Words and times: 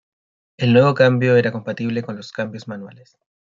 El 0.57 0.73
nuevo 0.73 0.95
cambio 0.95 1.35
era 1.35 1.51
compatible 1.51 2.01
con 2.01 2.15
los 2.17 2.31
cambios 2.31 2.67
manuales. 2.67 3.19